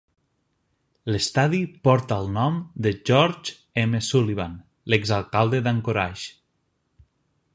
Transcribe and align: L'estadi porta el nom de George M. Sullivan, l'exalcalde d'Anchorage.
L'estadi 1.15 1.59
porta 1.87 2.17
el 2.23 2.31
nom 2.37 2.57
de 2.87 2.93
George 3.11 3.83
M. 3.83 4.01
Sullivan, 4.07 4.57
l'exalcalde 4.93 5.63
d'Anchorage. 5.67 6.27